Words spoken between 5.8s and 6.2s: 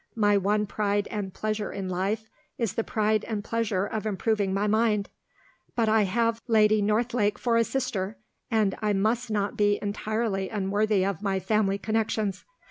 I